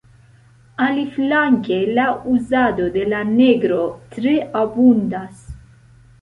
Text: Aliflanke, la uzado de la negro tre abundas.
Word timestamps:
Aliflanke, 0.85 1.77
la 1.97 2.05
uzado 2.31 2.87
de 2.95 3.03
la 3.11 3.19
negro 3.35 3.83
tre 4.17 4.35
abundas. 4.65 5.47